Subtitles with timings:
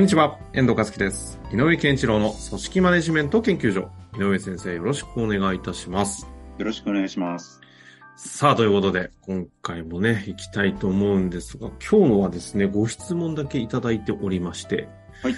[0.00, 1.38] こんにちは、遠藤和樹です。
[1.52, 3.90] 井上健一郎の組織マネジメント研究所。
[4.16, 6.26] 井上先生、よろしくお願いいたします。
[6.56, 7.60] よろしくお願いします。
[8.16, 14.88] さあ、ということで、今回もね、行きたいと思うんですが、今日のはですね、ご質問だけいただいておりまして、
[15.22, 15.34] はい。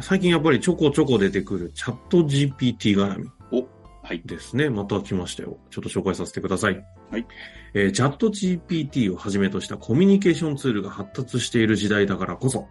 [0.00, 3.66] 最近やっぱりちょこちょこ出てくるチャット GPT 絡みお、
[4.06, 4.22] はい。
[4.24, 4.70] ですね。
[4.70, 5.58] また来ましたよ。
[5.70, 6.84] ちょっと紹介させてください。
[7.10, 7.26] はい。
[7.74, 12.68] えーチャット GPT をはじめとしたコミュニケーションツールが発達している時代だからこそ、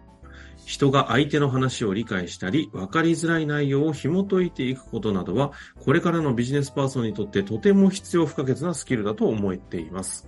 [0.64, 5.52] 人が相手の話を理解したり、分かりづらい内容を紐解いていくことなどは、
[5.84, 10.26] これからのビジネスパーソンにとってとても必要不可欠なスキルだと思っています。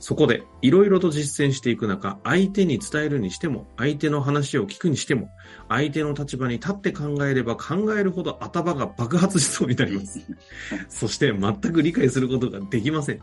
[0.00, 5.28] そこで、いろいろと実践していく中、相手に伝えるにしても、相手の話を聞くにしても、
[5.68, 10.20] 相手の立場に立って考えれば考えるほど頭が爆発しそうになります。
[10.88, 13.20] そして全く理解することができません。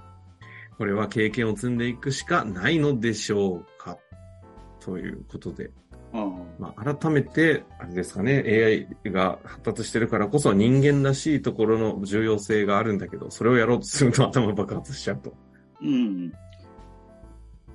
[0.78, 3.98] これは経験を積んでいくしかないのでしょうか
[4.80, 5.87] ということで、あ
[6.60, 8.44] まあ、改めて、あれですかね、
[9.06, 15.34] AI が発達してるからこそ人間らしいところの重要性があるんだけど、それをやろうとすると頭爆発しちゃうと。
[15.82, 16.34] うん。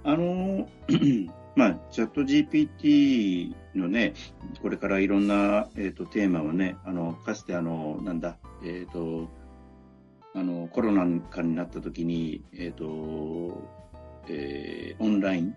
[0.04, 0.68] あの、
[1.54, 4.14] まあ、チャット GPT のね、
[4.62, 9.28] これからいろんな、えっ、と、テーマをね、あの、かつてあの、なんだ、えっ、と、
[10.34, 13.62] あの、コロナ禍になった時に、えっ、と、
[14.28, 15.54] えーオンライン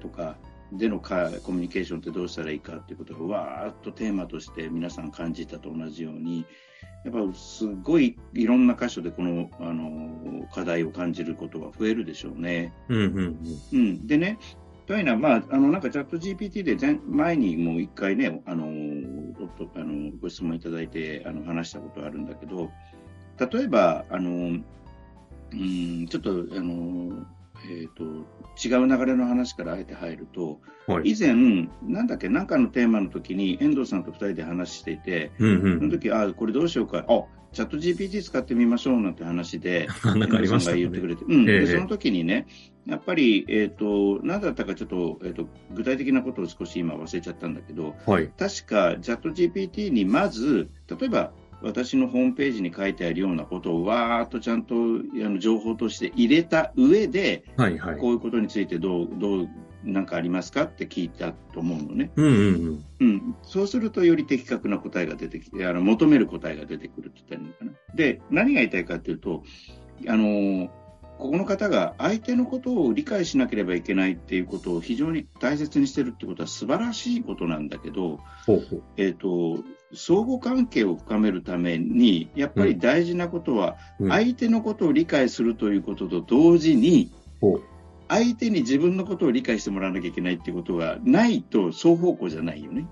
[0.00, 0.36] とか
[0.72, 6.44] でのかコミュニケーションってどうしたらいいかっていうことがわーっとテーマとして皆さん感じたと同じように、
[7.04, 12.72] やっぱすごいいろんな箇所でこのあの課題を感じることが増えるでしょうね。
[12.88, 13.38] うんうんうん。
[13.72, 14.38] うん、でね、
[14.86, 22.70] というのは、まあ、あのなんかチャット GPT で前前にもう一回ね、あのあのご質問いただいてあの話したことあるんだけど、
[23.38, 24.60] 例えば、あの
[25.52, 27.26] うん、ちょっとあの、
[27.70, 28.04] えー、と
[28.62, 31.10] 違う流れの話からあえて入ると、はい。
[31.10, 31.34] 以前、
[31.82, 35.78] なんだっけ、なんかのテーマの時に遠藤さんと二人で話していて、うんうん。
[35.78, 42.46] その時あこれどうしようか、あチャット GPT 使ってみましょうなんて話で、 なんかありましたね遠藤さんが言ってくれて、うんええでその時にね、
[42.86, 48.30] やっぱり、えっ、と、何だったかちょっと、えっ、と、具体的なことを少し今忘れちゃったんだけど、はい。
[48.36, 50.68] 確か、チャット GPT にまず、
[51.00, 51.32] 例えば、
[51.64, 54.76] 私のホームページに書いてあるようなことをわーっとちゃんとあ
[55.28, 57.98] の情報として入れた上で、はいはい。
[57.98, 59.48] こういうことについてどう、どう、
[59.82, 62.10] なんかありますかって聞いたと思うのね。
[62.16, 62.84] うんうんうん。
[63.00, 67.72] うん、そうするとより的確な答えが出てきて、あの求める答えが出てくるって言ったらいいのかな。
[67.94, 69.42] で、何が言いたいかというと、
[70.06, 70.70] あの
[71.18, 78.82] ここの方が相手のことを理解しなければいけないっていうことを非常に大切にしてるってことは素晴らしいことなんだけど、ほうほう。
[78.96, 79.58] えっ、と、
[79.92, 87.12] 相互関係を深めるために、やっぱり大事なことは、うん相手のことを理解するということと同時に。
[88.08, 92.86] 相手に自分のことを理解してもらわなきゃいけないっていうことがないと双方向じゃないよね。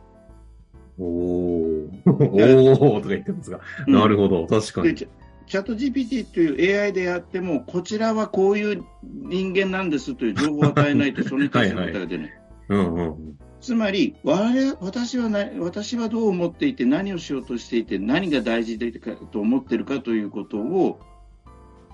[0.98, 1.90] おー。
[2.06, 3.60] おーとか言ってますが。
[3.86, 4.46] うんなるほど。
[4.46, 4.94] 確かに。
[4.94, 5.08] で
[5.46, 12.30] チャット GPT という AI でやっても、こちらはこういう人間なんですという情報を与えないと、それに対し答えが出ない。
[12.68, 13.38] うんうんうん。
[13.62, 20.98] つまり私はな、私はどう思っていて、何をしようとしていて、何が大事でかと思っているかということを、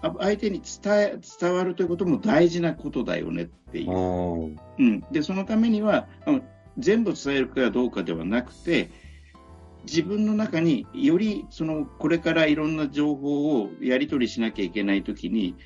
[0.01, 4.57] あ相手に伝え伝わるということも大事なことだよねっていう。
[4.79, 6.09] うん、でそのためには
[6.79, 8.91] 全部伝えるかどうかではなくて
[9.85, 15.57] 自分の中によりそのこれからいろんな情報をやり取りしなきゃいけないときに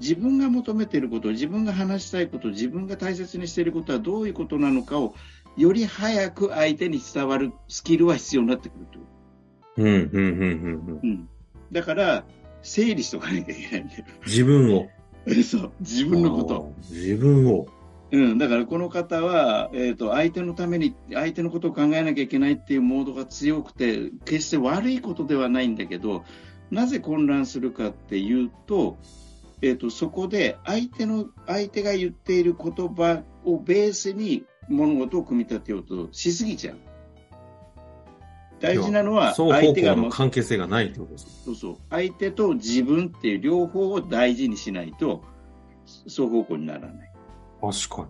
[0.00, 5.14] 自分が求めていること自分が話したいこと自分が大切にしていることはどういうことなのかを
[5.58, 8.98] より早く相手に伝わるスキルは必要になってくると、
[9.78, 11.00] うんうんうんうんうん。
[11.02, 11.28] うん、
[11.72, 12.24] だから
[12.62, 14.88] 整理しとかなきゃいけないんだよ自分を。
[15.44, 16.72] そう自分のこと。
[16.90, 17.66] 自分を。
[18.10, 26.24] うん、だからこの方は、えー、と相手のために相手のことを考えなきゃいけないっていうモードが強くて決して悪いことではないんだけど
[26.70, 28.96] なぜ混乱するかっていうと,、
[29.60, 36.76] えー、とそこで相手の相手が言っている言葉をベースに物事を組み立てようとしすぎちゃう。
[38.60, 41.44] 大事なのは相手がも関係性がないってことです。
[41.44, 45.22] そうそう相手と自分っていう両方を大事にしないと
[46.08, 47.12] 双方向にならない。
[47.60, 48.08] 確か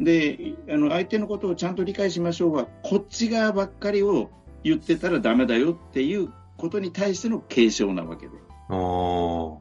[0.00, 4.30] で、あの、相手のことをちゃんと理解しましょうは、こっち側ばっかりを
[4.64, 8.32] 言ってたらダメだよっていうことに対しての継承なわけで。
[8.68, 9.58] ああ。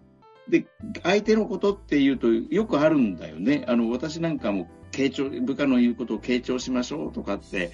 [0.49, 0.65] で、
[1.03, 3.63] 相手のことっていうとよくあるんだよね。
[3.67, 7.71] あの、私なんかも、傾聴、部下の言うことを傾聴しましょうとかって、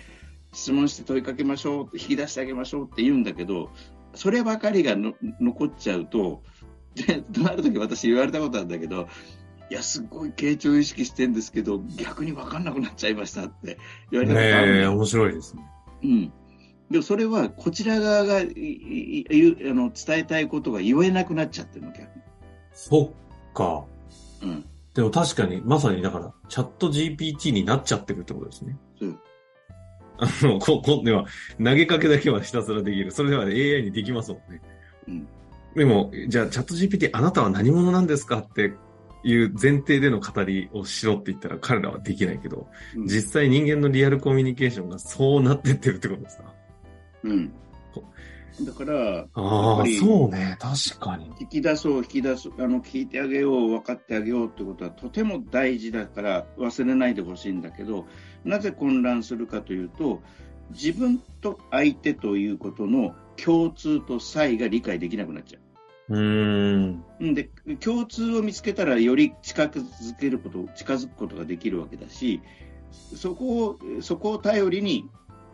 [0.53, 3.69] 質問して問いかけましょう、引き出してあげましょうって言うんだけど、
[4.15, 4.95] そればかりが
[5.39, 6.41] 残っちゃうと、
[6.95, 9.07] で、となるとき私言われたことあるんだけど、
[9.69, 13.77] いや、すごい傾聴意識してるんですけど、逆に分かんなくなっちゃいましたって
[14.11, 14.77] 言われたことある。
[14.77, 15.61] ええ面白いですね。
[16.03, 16.33] うん。
[16.89, 22.23] でもそれは、こちら側がいあの伝えたいことが言えなくなっちゃってるの、逆に。
[22.73, 23.85] そっか。
[24.41, 24.65] うん。
[24.99, 28.77] でも確かに、まさにだから、チャット GPT になっちゃってるってことですね。
[28.99, 29.19] そう。
[30.17, 31.25] あの、こ、こ、では、
[31.57, 33.09] 投げかけだけはひたすらできる。
[33.09, 34.61] それでは、ね、AI にできますもんね。
[35.07, 35.27] うん。
[35.73, 38.73] でも、じゃあ、チャット GPT、あなたは何者なんですかって
[39.23, 42.67] いう前提での語りをしろって言ったら彼らはできないけど、
[42.97, 46.53] うん、実際人間のリアルコミュニケーションがそうなってってるってことですか？
[47.23, 47.53] うん。
[48.61, 51.31] だから、ああ、そうね、確かに。
[51.39, 58.05] 引き出そう、引き出す、あの、聞いてあげよう、分かってあげようってことはとても大事だから忘れないでほしいんだけど、
[58.43, 60.21] なぜ混乱するかというと、
[60.71, 65.61] 自分と相手ということの共通と差異が理解できなくなっちゃう。
[66.11, 72.41] うんで共通を見つけたらより近づけること近づくことができるわけだし
[72.91, 75.07] そこをそこを頼りに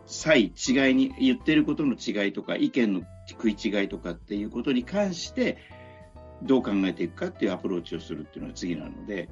[0.06, 5.58] 差異、違いに、言ってることの違いとか、意見の食い違いとかっていうことに関して、
[6.42, 9.28] どう考えていくかっていうアプローチをするっていうのが次なので、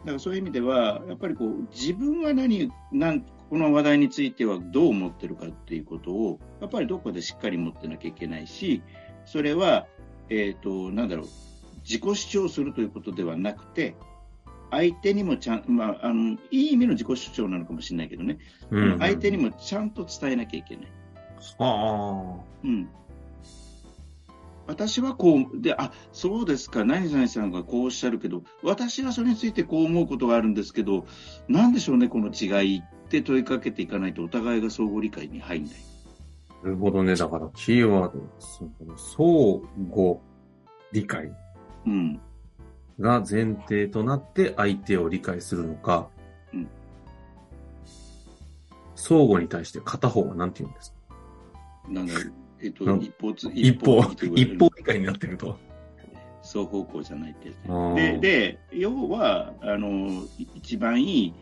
[0.00, 3.20] だからそういう意味では、やっぱりこう、自分は何、なん
[3.50, 8.82] この話題についてはどう思ってるかっていうことを、やっぱりどこでしっかり持ってなきゃいけないし、
[9.26, 9.86] それは、
[10.30, 11.26] えっ、ー、と、なんだろう、
[11.82, 13.94] 自己主張するということではなくて、
[14.74, 18.38] 相手にもちゃん、まあ、あのいい意味の自己主張なのかもしれないけどね、
[18.70, 18.92] うん。
[18.92, 20.86] うん、相手にもちゃんと伝えなきゃいけない。
[21.58, 22.88] あうん、
[24.66, 31.06] 私はこうで、あそうですか、何々さんがこうおっしゃるけど、私はそれについてこう思うことがあるんですけど、
[31.48, 32.94] なんでしょうね、この違いって。
[33.22, 35.74] 問いかけていかないと、お互いが相互理解に入んない。
[36.64, 38.18] なるほどね、だからキーワード、
[38.96, 39.60] 相
[39.94, 40.18] 互
[40.92, 41.30] 理解。
[41.86, 42.20] うん。
[43.00, 46.08] が前提となって相手を理解するのか、
[46.52, 46.68] うん、
[48.94, 50.96] 相互に対して片方は何て言うんですか？
[51.88, 52.14] なんだ
[52.62, 54.00] えっと、一方一方、
[54.34, 55.58] 一方理解になってると。
[56.42, 57.52] 双方向じゃないって
[57.94, 60.24] で、で、要は、あの、
[60.54, 61.34] 一番いい、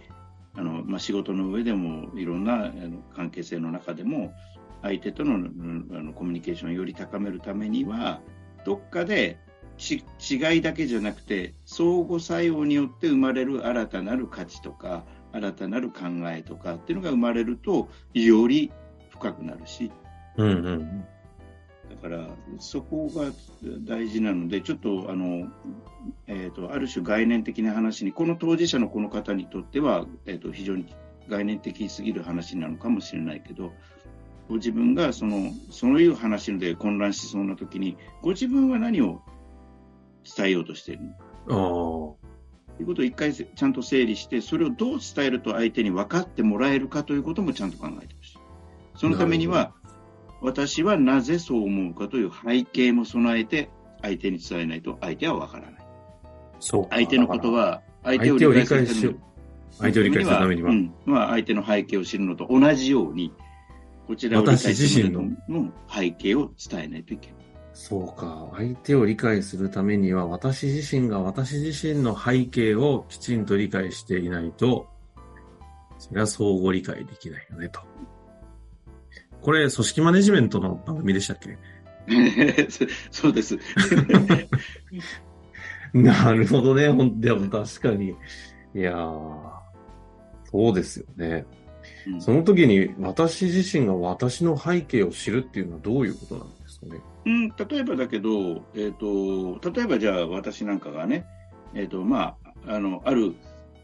[0.54, 4.32] あの、まあ、仕事の上でも、いろんなあの関係性の中でも、
[4.80, 8.20] 相手とのあのコミュニケーションをより高めるためには、
[8.64, 18.70] どっかでち違いだけじゃなくて相互作用によって生まれる新たなる価値とか新たなる考えとかっていうのが生まれるとより
[19.10, 19.90] 深くなるし、
[20.36, 21.04] うんうん、
[21.90, 22.28] だから
[22.58, 23.32] そこが
[23.86, 25.48] 大事なのでちょっとあの、
[26.26, 30.94] えーと、ある種概念的な話にこの当事者のこの方にとっては、えーと、非常に
[31.28, 33.72] 概念的すぎる話なのかもしれないけど
[34.48, 39.22] ご自分がそのそういう話で混乱しそうな時にご自分は何を
[40.36, 41.02] 伝えようとしている
[41.46, 42.22] のか。
[42.76, 48.38] ということを一回ちゃんと整理して、それをどう伝えると相手に分かってもらえるかということもちゃんと考えてほしい。
[48.96, 49.72] そのためには、
[50.40, 53.70] 私はなぜそう思うかという背景も備えて
[54.02, 55.82] 相手に伝えないと相手は分からない。
[56.58, 59.18] そう相手のことは、相手を理解する
[59.78, 60.70] 相手を理解するためには。
[60.70, 63.32] うん、まあ、相手の背景を知るのと同じように、
[64.06, 67.41] こちらを理解するのの背景を伝えないといけない。
[67.74, 68.50] そうか。
[68.54, 74.88] 相手を理解するためには、私自身が私自身の背景をきちんと理解していないと、
[75.98, 77.80] それは相互理解できないよね、と。
[79.40, 81.58] これ、組織マネジメントの番組でしたっけ？
[83.10, 83.58] そうです。
[85.94, 86.86] なるほどね。
[87.16, 88.14] でも確かに。
[88.74, 88.94] いや
[90.50, 91.44] そうですよね。
[92.06, 97.00] うん、その時に私自身が私の背景を知るっていうのはどういうことなんですかね。
[97.24, 101.26] うん、例えばだけど、え、ー、と、例えばじゃあ私なんかがね、
[101.74, 102.36] え、ー、と、ま
[102.66, 103.34] あ、あの、ある、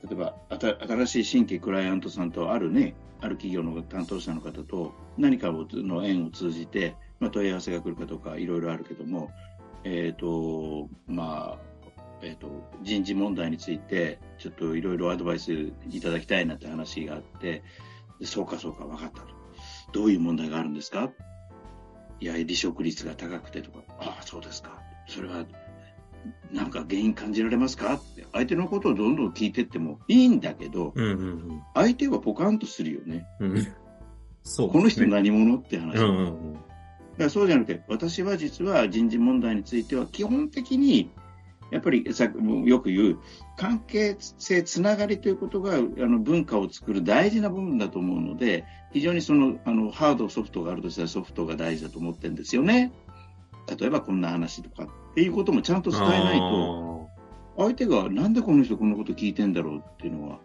[0.04, 9.30] 例えば新しい新規クライアントさんとあるね、ある企業の担当者の方と何かの縁を通じて、まあ、問い合わせが来るかとかいろいろあるけども、
[9.84, 11.68] え、ー、と、まあ、
[12.20, 12.48] えっ、と、
[12.82, 17.62] 人事問題について、ちょっといろいろアドバイスいただきたいなって話があって、
[18.22, 19.28] そうかそうか分かったと。
[19.92, 21.10] どういう問題があるんですか
[22.20, 24.80] いや、離職率が高くてとか、ああ、そうですか。
[25.06, 25.44] それは、
[26.52, 27.94] なんか原因感じられますか？
[27.94, 28.26] って。
[28.32, 33.26] 相手のことをどんどん聞いてってもいいんだけど、うんうん相手はポカンとするよね。
[33.40, 33.52] うん。
[33.52, 33.66] うん。
[34.42, 34.88] そうこの。
[34.88, 35.82] 人何者って話。
[35.82, 36.58] うんうだかんうん。
[37.18, 41.10] らそうじゃなくて、私は実は人事問題については基本的に、
[41.70, 42.04] やっぱり
[42.64, 43.18] よく言う、
[43.56, 52.92] 関係性、つながりということがあの文化を作る大事な部分だと思うので、非常にそのあのハード、ソフトがあるとしたらソフトが大事だと思ってるんですよね。
[53.78, 57.08] 例えばこんな話とかっていうこともちゃんと伝えないと、
[57.58, 60.38] 相手がなんでこの人こんなこと聞いてんだろうっていうのは、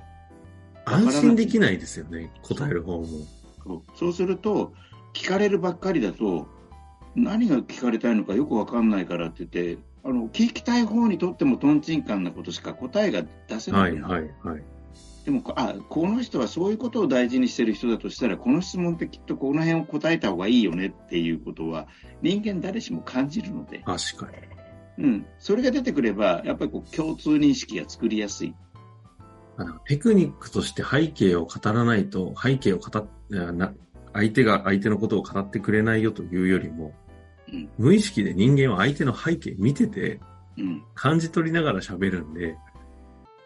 [0.85, 3.07] 安心できないですよね、答える方も。
[3.63, 4.73] そうそうすると、
[5.13, 6.47] 聞かれるばっかりだと、
[7.15, 14.63] 何が聞かれたいのかよくわかんないからって言って、あの聞きたい方にとってもトンチンカンなことしか答えが出せなはいはいはい。
[15.25, 21.87] でもあ、この人はそういうことを大事にしてる人だとしたら、この質問ってきっとこの辺を答えた方がいいよねっていうことは、
[22.21, 24.29] 人間誰しも感じるので、確か
[24.97, 25.05] に。
[25.05, 28.53] うん、それが出てくれば、やっぱりこう共通認識が作りやすい。
[29.55, 33.73] あのテクニックとして背景を語らないと、背景を語っな
[34.11, 36.93] 相手が相手のことを語ってくれないよというよりも、
[37.53, 40.19] うん無意識で人間は相手の背景見てて、
[40.57, 42.57] うん、感じ取りながら喋るんで、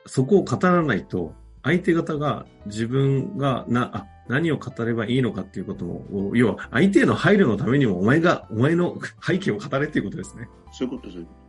[0.06, 1.34] そこを語らないと、
[1.64, 10.48] 相手方が自分がな、あ、何を語ればいいのかっていうことも、要は相手への配慮のためにもお前が、お前の背景を語れっていうことですね。
[10.72, 11.48] そういうこと、そういうこと。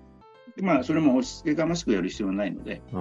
[0.61, 3.00] でまあ、それも押し付けがましくやる必要はないので、ああ。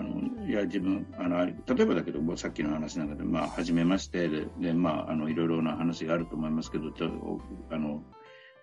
[0.00, 8.02] あのいや自分あの、例えばだけど、さっきの話なんかで、まあ、初めましてで、でまあ、あのいろいろな話があると思いますけど、ちょおあの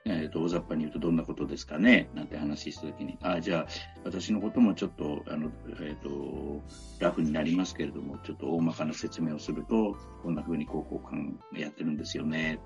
[0.08, 2.10] えー、と大雑把に言うと、どんなことですかね？
[2.14, 3.68] なんて話したときに、あじゃあ、
[4.04, 5.50] 私のこともちょっとあの、
[5.82, 6.62] えーと、
[7.00, 12.60] ラフになりますけれども、ちょっと大まかな説明をすると、こんなふうにこうこうかんやってるんですよね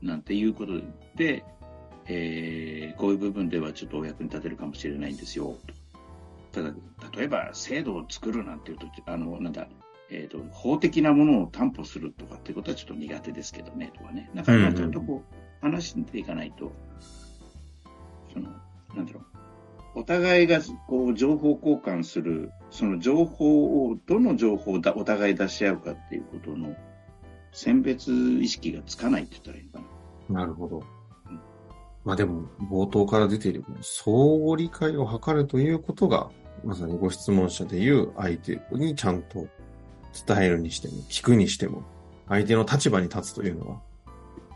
[0.00, 0.80] なんていうこと
[1.16, 1.44] で、
[2.06, 5.56] えーこういう部分ではちょっとお役に立てるかもしれないんですよ
[6.52, 6.62] と。
[6.62, 6.72] ただ、
[7.16, 9.66] 例えば制度を作るなんていうと、あの、なんだ、
[10.10, 14.30] えっ、と、法的なものを担保するとかっていうことはちょっと苦手ですけどね、とかね。
[14.34, 16.70] だから、ちゃんとこう、話していかないと、
[18.32, 18.50] その、
[18.94, 20.00] なんだろう。
[20.00, 26.76] お互いが、こう、情報交換する、その情報を、どの情報をだお互い出し合うかっていうことの、
[27.52, 29.80] 選別意識がつかないって言ったらいいのか
[30.28, 30.40] な。
[30.40, 30.82] なるほど。
[32.04, 36.30] まあでも、冒頭から出ている、相互理解を図るということが、
[36.62, 39.46] まさにご質問者でいう相手にちゃんと
[40.26, 41.84] 伝えるにしても、聞くにしても、
[42.28, 43.80] 相手の立場に立つというのは、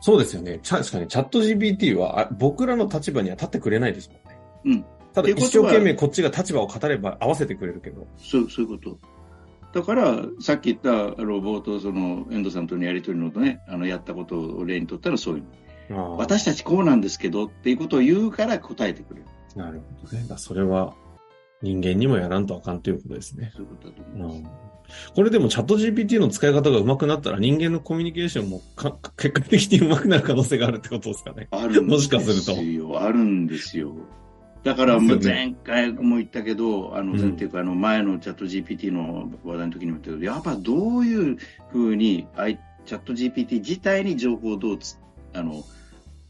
[0.01, 0.61] そうですよね。
[0.63, 4.39] ちゃ確かにチャット GPT はあ僕らの立場には立ってくれないですもんね。
[4.65, 4.85] うん。
[5.13, 8.07] ただ一生懸命こっちが立場を語れば合わせてくれるけど。
[8.19, 8.99] そう、そういうこと。
[9.73, 15.45] だから、さっき言った、あの、冒頭、その、遠藤さんとのやりとりのとね、あの、やったことを例にとったらそういう。
[15.91, 19.27] ああ私たちこうなんですけどっていうことを言うから答えてくれる。
[19.57, 20.27] なるほどね。
[20.37, 20.95] それは
[21.63, 23.53] 人間にもやらんとあかんということですね。
[23.55, 24.65] そういうことだとう思います。
[24.65, 24.69] ん
[25.15, 31.49] これでもチャット GPT の使い方が上手くなったら人間のコミュニケーションもか 結果的に上手くなる可能性があるってことですかね。
[31.51, 33.01] あるんもしかするとですよ。
[33.03, 33.95] あるんですよ。
[34.65, 41.37] だから、前回も言ったけど、あの、うんなんていうか、あの、前のチャット GPT の話題の時にも言ったけど、やっぱどういう
[41.71, 44.99] ふうに、あいチャット GPT 自体に情報をどうつ、
[45.33, 45.65] あの、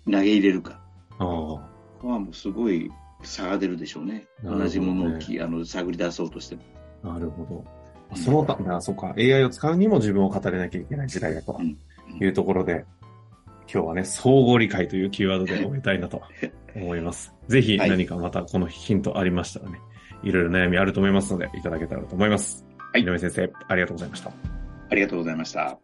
[0.05, 0.81] 投げ入れるか。
[1.19, 1.27] ああ。
[2.07, 2.91] はもうすごい
[3.23, 4.13] 差が出るでしょうね。
[4.15, 6.63] ね同じものをきあの探り出そうとしても。
[7.13, 7.65] なるほど。
[8.17, 9.15] そのため、あ、そうか。
[9.19, 11.77] AI を使うにも自分を語れなきゃいけない時代だとうん
[12.21, 12.85] いうところで、
[13.73, 16.23] 今日はね、相互理解というキーワードで終えたいなと
[16.75, 17.35] 思います。
[17.49, 19.79] ぜひはい何かまたこのヒントありましたらね、
[20.23, 22.65] いろいろ悩みあると思いますので、いただけたらと思います。
[22.93, 24.31] はい井上先生、ありがとうございました。
[24.91, 25.79] ありがとうございました。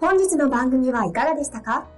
[0.00, 1.97] 本日の番組はいかがでしたか？